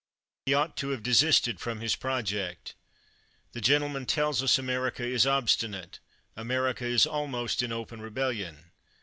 He 0.47 0.55
ought 0.55 0.75
to 0.77 0.89
have 0.89 1.03
desisted 1.03 1.59
from 1.59 1.79
his 1.79 1.95
project. 1.95 2.73
The 3.51 3.61
gentleman 3.61 4.07
tells 4.07 4.41
us, 4.41 4.57
America 4.57 5.03
is 5.05 5.27
obstinate; 5.27 5.99
America 6.35 6.85
is 6.85 7.05
almost 7.05 7.61
in 7.61 7.71
open 7.71 8.01
rebellion. 8.01 8.71